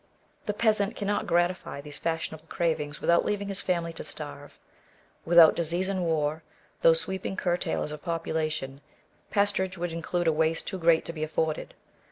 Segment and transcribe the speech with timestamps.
[0.45, 4.57] The peasant cannot gratify these fashionable cravings without leaving his family to starve.
[5.25, 6.41] Without disease and war,
[6.81, 8.81] those sweeping curtailers of population,
[9.29, 11.75] pasturage would include a waste too great to be afforded.